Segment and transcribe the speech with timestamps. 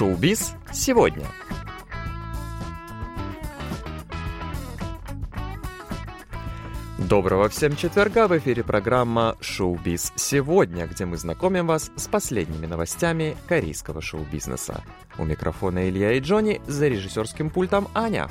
[0.00, 1.26] Шоу-биз сегодня.
[6.96, 8.26] Доброго всем четверга!
[8.26, 14.82] В эфире программа «Шоу-биз сегодня», где мы знакомим вас с последними новостями корейского шоу-бизнеса.
[15.18, 18.30] У микрофона Илья и Джонни, за режиссерским пультом Аня.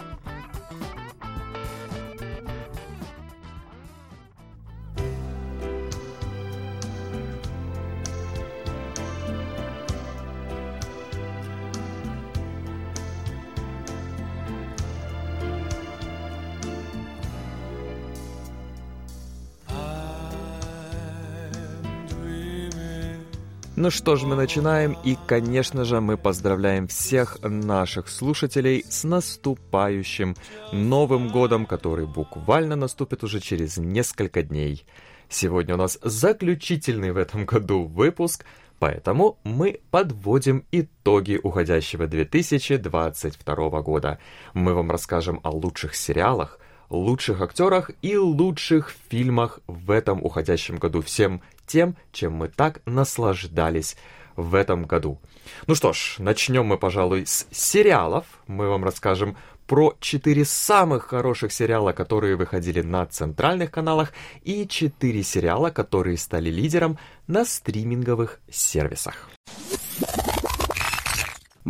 [23.81, 30.35] Ну что ж, мы начинаем, и, конечно же, мы поздравляем всех наших слушателей с наступающим
[30.73, 34.85] Новым Годом, который буквально наступит уже через несколько дней.
[35.29, 38.43] Сегодня у нас заключительный в этом году выпуск,
[38.79, 44.19] поэтому мы подводим итоги уходящего 2022 года.
[44.53, 46.59] Мы вам расскажем о лучших сериалах,
[46.89, 51.01] лучших актерах и лучших фильмах в этом уходящем году.
[51.01, 53.95] Всем тем, чем мы так наслаждались
[54.35, 55.19] в этом году.
[55.67, 58.25] Ну что ж, начнем мы, пожалуй, с сериалов.
[58.47, 65.21] Мы вам расскажем про четыре самых хороших сериала, которые выходили на центральных каналах, и четыре
[65.21, 69.29] сериала, которые стали лидером на стриминговых сервисах.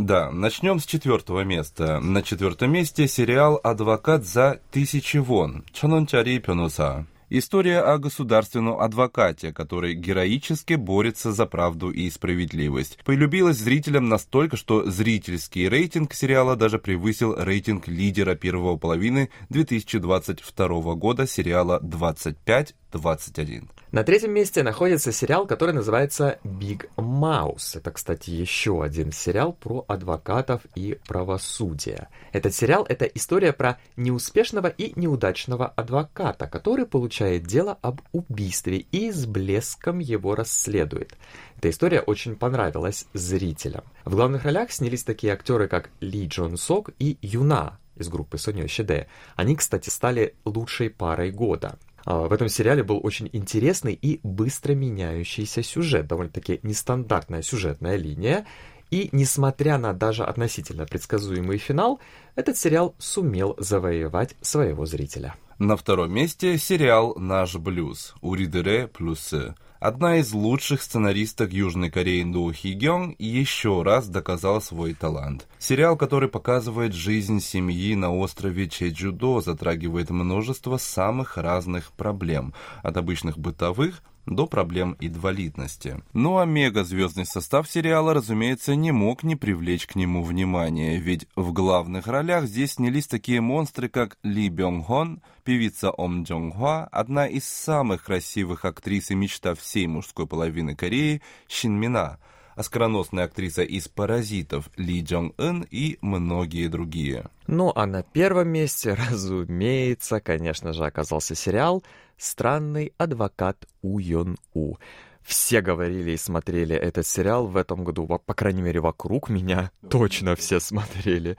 [0.01, 1.99] Да, начнем с четвертого места.
[1.99, 7.05] На четвертом месте сериал «Адвокат за тысячи вон» Чанончари Пенуса.
[7.29, 12.97] История о государственном адвокате, который героически борется за правду и справедливость.
[13.03, 21.27] Полюбилась зрителям настолько, что зрительский рейтинг сериала даже превысил рейтинг лидера первого половины 2022 года
[21.27, 23.69] сериала «25 21.
[23.91, 27.75] На третьем месте находится сериал, который называется Big Mouse.
[27.75, 32.07] Это, кстати, еще один сериал про адвокатов и правосудие.
[32.31, 39.11] Этот сериал— это история про неуспешного и неудачного адвоката, который получает дело об убийстве и
[39.11, 41.17] с блеском его расследует.
[41.57, 43.85] Эта история очень понравилась зрителям.
[44.05, 48.67] В главных ролях снялись такие актеры, как Ли Джон Сок и Юна из группы Соньо
[48.67, 49.07] Щеде.
[49.35, 51.79] Они, кстати, стали лучшей парой года.
[52.09, 58.47] А, в этом сериале был очень интересный и быстро меняющийся сюжет, довольно-таки нестандартная сюжетная линия.
[58.89, 61.99] И несмотря на даже относительно предсказуемый финал,
[62.35, 65.35] этот сериал сумел завоевать своего зрителя.
[65.59, 69.53] На втором месте сериал «Наш блюз» Уридере плюсы.
[69.79, 75.47] Одна из лучших сценаристок Южной Кореи Ду Хи Гён еще раз доказала свой талант.
[75.57, 82.53] Сериал, который показывает жизнь семьи на острове Чеджудо, затрагивает множество самых разных проблем,
[82.83, 86.01] от обычных бытовых до проблем инвалидности.
[86.13, 91.51] Ну а мегазвездный состав сериала, разумеется, не мог не привлечь к нему внимания, ведь в
[91.51, 97.27] главных ролях здесь снялись такие монстры, как Ли Бёнг Хон, певица Ом Джонг Хва, одна
[97.27, 102.19] из самых красивых актрис и мечта всей мужской половины Кореи Шин Мина,
[102.55, 107.29] оскароносная актриса из «Паразитов» Ли Джонг Ын и многие другие.
[107.47, 111.83] Ну а на первом месте, разумеется, конечно же, оказался сериал
[112.19, 114.75] «Странный адвокат У Йон У».
[115.21, 120.35] Все говорили и смотрели этот сериал в этом году, по крайней мере, вокруг меня точно
[120.35, 121.37] все смотрели.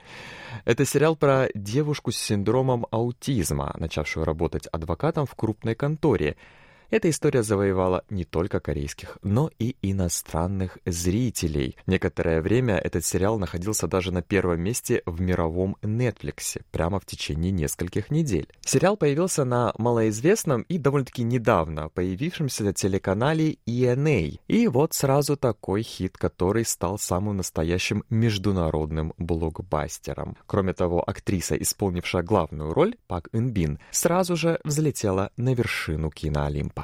[0.65, 6.35] Это сериал про девушку с синдромом аутизма, начавшую работать адвокатом в крупной конторе–
[6.91, 11.77] эта история завоевала не только корейских, но и иностранных зрителей.
[11.87, 17.51] Некоторое время этот сериал находился даже на первом месте в мировом Netflix, прямо в течение
[17.51, 18.47] нескольких недель.
[18.59, 24.39] Сериал появился на малоизвестном и довольно-таки недавно появившемся телеканале ENA.
[24.47, 30.35] И вот сразу такой хит, который стал самым настоящим международным блокбастером.
[30.45, 36.80] Кроме того, актриса, исполнившая главную роль, Пак Инбин, сразу же взлетела на вершину киноолимпа.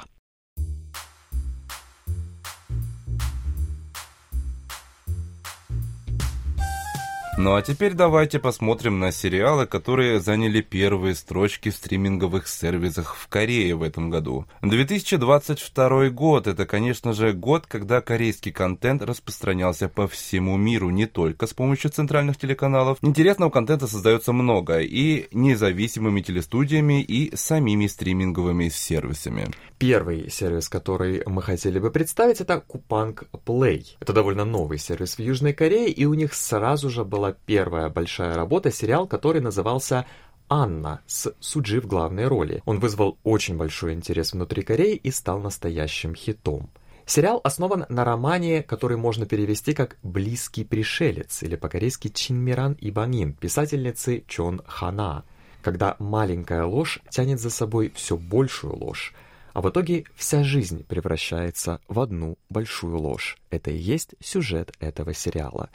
[7.39, 13.27] Ну а теперь давайте посмотрим на сериалы, которые заняли первые строчки в стриминговых сервисах в
[13.27, 14.47] Корее в этом году.
[14.63, 21.45] 2022 год– это, конечно же, год, когда корейский контент распространялся по всему миру, не только
[21.45, 22.97] с помощью центральных телеканалов.
[23.03, 29.45] Интересного контента создается много и независимыми телестудиями, и самими стриминговыми сервисами.
[29.77, 33.85] Первый сервис, который мы хотели бы представить, это Kupang Play.
[33.99, 38.35] Это довольно новый сервис в Южной Корее, и у них сразу же была первая большая
[38.35, 40.05] работа, сериал, который назывался
[40.49, 42.61] Анна с Суджи в главной роли.
[42.65, 46.69] Он вызвал очень большой интерес внутри Кореи и стал настоящим хитом.
[47.05, 54.25] Сериал основан на романе, который можно перевести как «Близкий пришелец» или по-корейски «Чинмиран Ибанин» писательницы
[54.27, 55.23] Чон Хана,
[55.61, 59.13] когда маленькая ложь тянет за собой все большую ложь,
[59.53, 63.37] а в итоге вся жизнь превращается в одну большую ложь.
[63.49, 65.69] Это и есть сюжет этого сериала.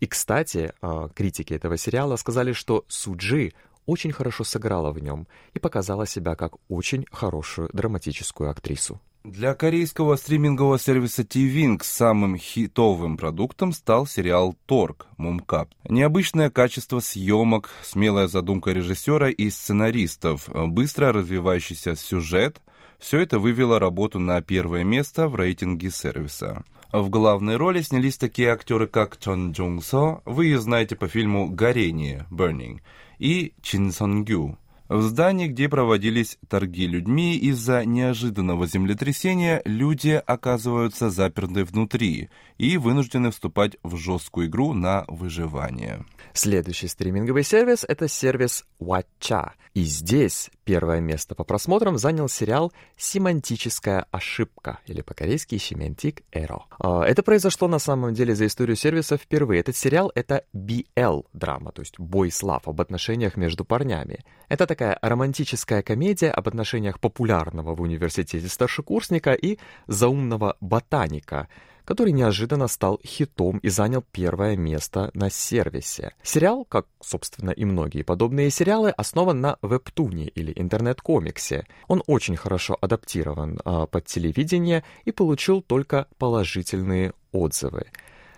[0.00, 3.52] И, кстати, а, критики этого сериала сказали, что Суджи
[3.86, 9.00] очень хорошо сыграла в нем и показала себя как очень хорошую драматическую актрису.
[9.24, 15.70] Для корейского стримингового сервиса TVING самым хитовым продуктом стал сериал «Торг» Мумкап.
[15.88, 22.60] Необычное качество съемок, смелая задумка режиссера и сценаристов, быстро развивающийся сюжет–
[22.98, 26.64] все это вывело работу на первое место в рейтинге сервиса.
[26.92, 31.48] В главной роли снялись такие актеры, как Чон Джунг Со, вы ее знаете по фильму
[31.48, 32.80] «Горение» (Burning)
[33.18, 34.56] и Чин Сон Гю.
[34.88, 43.32] В здании, где проводились торги людьми, из-за неожиданного землетрясения люди оказываются заперты внутри и вынуждены
[43.32, 46.04] вступать в жесткую игру на выживание.
[46.34, 49.50] Следующий стриминговый сервис— это сервис Watcha.
[49.74, 56.64] И здесь первое место по просмотрам занял сериал «Семантическая ошибка» или по-корейски «Семантик Эро».
[56.80, 59.60] А, это произошло на самом деле за историю сервиса впервые.
[59.60, 64.24] Этот сериал— это BL-драма, то есть бой слав об отношениях между парнями.
[64.48, 71.48] Это такая романтическая комедия об отношениях популярного в университете старшекурсника и заумного ботаника—
[71.86, 76.12] который неожиданно стал хитом и занял первое место на сервисе.
[76.22, 81.66] Сериал, как, собственно, и многие подобные сериалы, основан на вебтуне или интернет-комиксе.
[81.88, 87.86] Он очень хорошо адаптирован а, под телевидение и получил только положительные отзывы.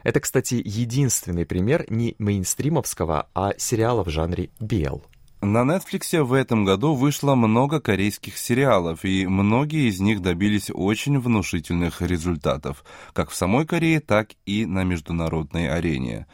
[0.05, 5.03] Это, кстати, единственный пример не мейнстримовского, а сериала в жанре BL.
[5.41, 11.21] На Netflix в этом году вышло много корейских сериалов, и многие из них добились очень
[11.21, 16.27] внушительных результатов, как в самой Корее, так и на международной арене.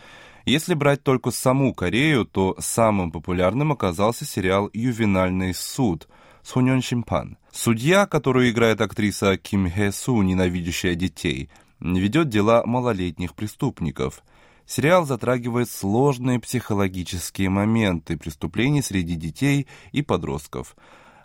[0.47, 6.09] Если брать только саму Корею, то самым популярным оказался сериал «Ювенальный суд»
[6.43, 7.37] Сонён Шимпан.
[7.53, 14.23] Судья, которую играет актриса Ким Хэ Су, ненавидящая детей, ведет дела малолетних преступников–
[14.67, 20.75] Сериал затрагивает сложные психологические моменты преступлений среди детей и подростков,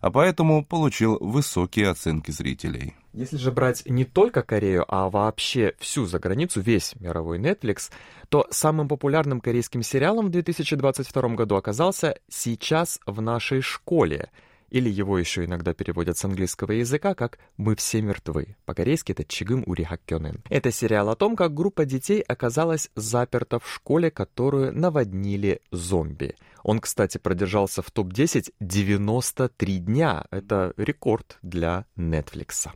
[0.02, 2.96] а поэтому получил высокие оценки зрителей.
[3.14, 7.92] Если же брать не только Корею, а вообще всю за границу, весь мировой Netflix,
[8.28, 14.30] то самым популярным корейским сериалом в 2022 году оказался «Сейчас в нашей школе»,
[14.70, 18.56] или его еще иногда переводят с английского языка как «Мы все мертвы».
[18.66, 20.44] По-корейски это «Чигым Ури Хаккёнен».
[20.50, 26.36] Это сериал о том, как группа детей оказалась заперта в школе, которую наводнили зомби.
[26.64, 30.26] Он, кстати, продержался в топ-10 93 дня.
[30.32, 32.70] Это рекорд для Netflix.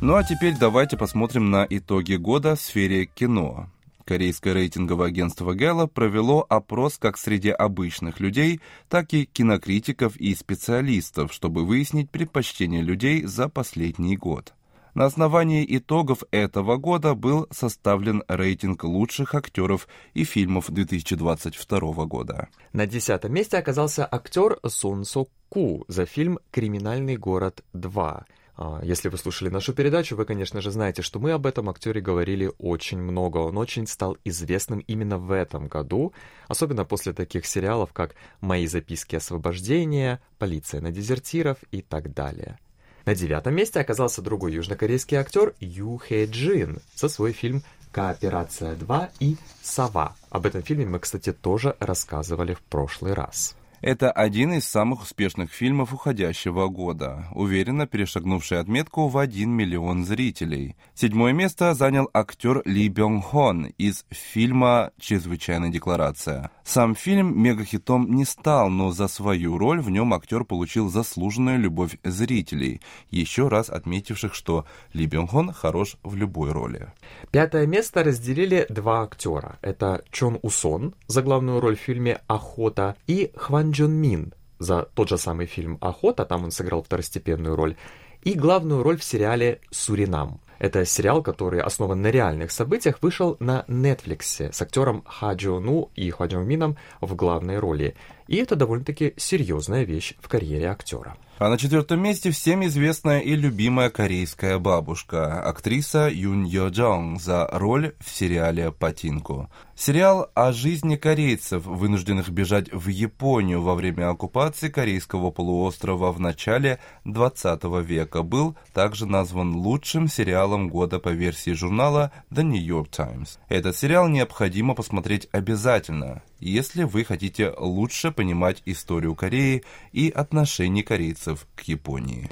[0.00, 3.68] Ну а теперь давайте посмотрим на итоги года в сфере кино.
[4.08, 11.30] Корейское рейтинговое агентство Gallup провело опрос как среди обычных людей, так и кинокритиков и специалистов,
[11.30, 14.54] чтобы выяснить предпочтения людей за последний год.
[14.94, 22.48] На основании итогов этого года был составлен рейтинг лучших актеров и фильмов 2022 года.
[22.72, 28.22] На десятом месте оказался актер Сон Со Ку за фильм «Криминальный город 2».
[28.60, 32.00] А, если вы слушали нашу передачу, вы, конечно же, знаете, что мы об этом актере
[32.00, 33.38] говорили очень много.
[33.38, 36.12] Он очень стал известным именно в этом году,
[36.48, 42.58] особенно после таких сериалов, как «Мои записки освобождения», «Полиция на дезертиров» и так далее.
[43.04, 47.62] На девятом месте оказался другой южнокорейский актер Ю Хэ Джин за свой фильм
[47.92, 50.16] «Кооперация 2» и «Сова».
[50.30, 53.54] Об этом фильме мы, кстати, тоже рассказывали в прошлый раз.
[53.80, 60.76] Это один из самых успешных фильмов уходящего года, уверенно перешагнувший отметку в 1 миллион зрителей.
[60.94, 66.50] Седьмое место занял актер Ли Бёнг Хон из фильма «Чрезвычайная декларация».
[66.68, 71.96] Сам фильм мегахитом не стал, но за свою роль в нем актер получил заслуженную любовь
[72.04, 76.92] зрителей, еще раз отметивших, что Ли Бёнг Хон хорош в любой роли.
[77.30, 79.58] Пятое место разделили два актера.
[79.62, 85.08] Это Чон Усон за главную роль в фильме «Охота» и Хван Джон Мин за тот
[85.08, 87.76] же самый фильм «Охота», там он сыграл второстепенную роль,
[88.24, 90.42] и главную роль в сериале «Суринам».
[90.58, 95.90] Это сериал, который основан на реальных событиях, вышел на Netflix с актером Ха Джо Ну
[95.94, 97.94] и Джо Мином в главной роли.
[98.26, 101.16] И это довольно-таки серьезная вещь в карьере актера.
[101.40, 107.48] А на четвертом месте всем известная и любимая корейская бабушка, актриса Юн Йо Джонг за
[107.52, 109.48] роль в сериале «Патинку».
[109.76, 116.80] Сериал о жизни корейцев, вынужденных бежать в Японию во время оккупации корейского полуострова в начале
[117.04, 123.38] 20 века, был также назван лучшим сериалом года по версии журнала The New York Times.
[123.48, 131.46] Этот сериал необходимо посмотреть обязательно, если вы хотите лучше понимать историю Кореи и отношение корейцев
[131.54, 132.30] к Японии.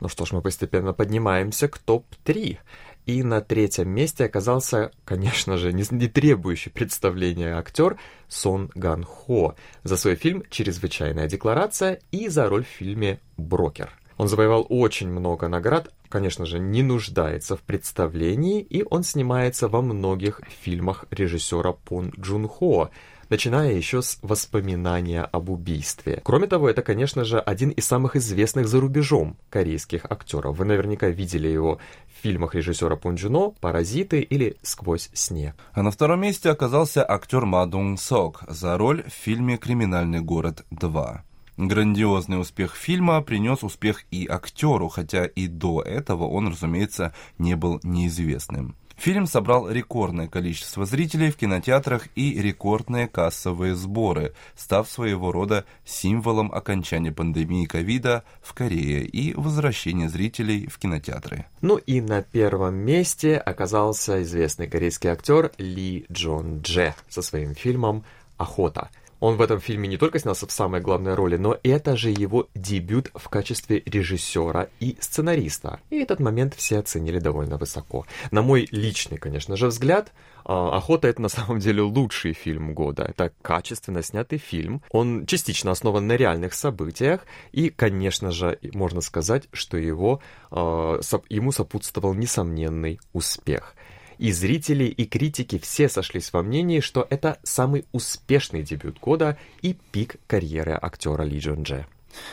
[0.00, 2.58] Ну что ж, мы постепенно поднимаемся к топ-3.
[3.06, 9.54] И на третьем месте оказался, конечно же, не, не требующий представления актер Сон Ган Хо
[9.84, 13.90] за свой фильм «Чрезвычайная декларация» и за роль в фильме «Брокер».
[14.16, 19.82] Он завоевал очень много наград, конечно же, не нуждается в представлении, и он снимается во
[19.82, 22.90] многих фильмах режиссера Пон Джун Хо,
[23.28, 26.20] начиная еще с воспоминания об убийстве.
[26.24, 30.56] Кроме того, это, конечно же, один из самых известных за рубежом корейских актеров.
[30.56, 35.54] Вы наверняка видели его в фильмах режиссера Пунджуно «Паразиты» или «Сквозь снег».
[35.72, 40.64] А на втором месте оказался актер Ма Дунг Сок за роль в фильме «Криминальный город
[40.70, 41.20] 2».
[41.56, 47.80] Грандиозный успех фильма принес успех и актеру, хотя и до этого он, разумеется, не был
[47.82, 48.76] неизвестным.
[48.96, 56.50] Фильм собрал рекордное количество зрителей в кинотеатрах и рекордные кассовые сборы, став своего рода символом
[56.52, 61.44] окончания пандемии ковида в Корее и возвращения зрителей в кинотеатры.
[61.60, 68.04] Ну и на первом месте оказался известный корейский актер Ли Джон Дже со своим фильмом
[68.38, 68.88] «Охота».
[69.20, 72.48] Он в этом фильме не только снялся в самой главной роли, но это же его
[72.54, 75.80] дебют в качестве режиссера и сценариста.
[75.90, 78.06] И этот момент все оценили довольно высоко.
[78.30, 80.12] На мой личный, конечно же, взгляд,
[80.44, 83.02] а, «Охота»— это на самом деле лучший фильм года.
[83.02, 84.82] Это качественно снятый фильм.
[84.90, 87.22] Он частично основан на реальных событиях.
[87.52, 90.20] И, конечно же, можно сказать, что его,
[90.50, 93.74] а, ему сопутствовал несомненный успех.
[94.18, 99.76] И зрители, и критики все сошлись во мнении, что это самый успешный дебют года и
[99.92, 101.86] пик карьеры актера Ли Джон Дже.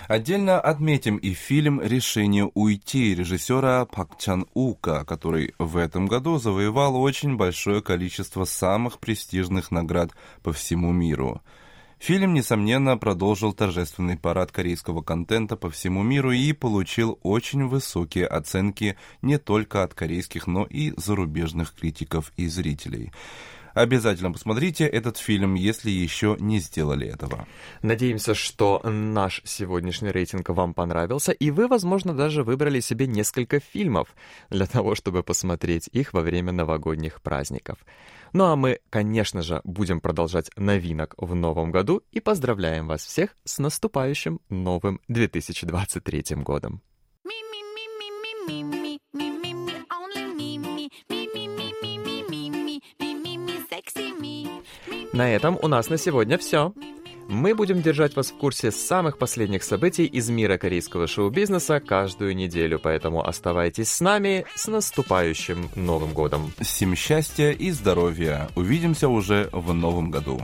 [0.08, 6.96] Отдельно отметим и фильм «Решение уйти» режиссера Пак Чан Ука, который в этом году завоевал
[6.96, 10.12] очень большое количество самых престижных наград
[10.42, 11.42] по всему миру.
[12.04, 18.98] Фильм, несомненно, продолжил торжественный парад корейского контента по всему миру и получил очень высокие оценки
[19.22, 23.14] не только от корейских, но и зарубежных критиков и зрителей.
[23.74, 27.48] Обязательно посмотрите этот фильм, если еще не сделали этого.
[27.82, 34.15] Надеемся, что наш сегодняшний рейтинг вам понравился, и вы, возможно, даже выбрали себе несколько фильмов
[34.50, 37.77] для того, чтобы посмотреть их во время новогодних праздников.
[38.32, 43.36] Ну а мы, конечно же, будем продолжать новинок в новом году и поздравляем вас всех
[43.44, 46.82] с наступающим новым 2023 годом.
[55.13, 56.74] На этом у нас на сегодня все.
[57.29, 62.79] Мы будем держать вас в курсе самых последних событий из мира корейского шоу-бизнеса каждую неделю,
[62.79, 66.51] поэтому оставайтесь с нами с наступающим Новым годом.
[66.60, 68.50] Всем счастья и здоровья.
[68.55, 70.41] Увидимся уже в новом году.